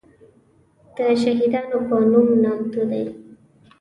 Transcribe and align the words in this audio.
دشهیدانو 0.97 1.77
په 1.87 1.95
نوم 2.11 2.27
نامتو 2.43 2.81
دی. 2.89 3.03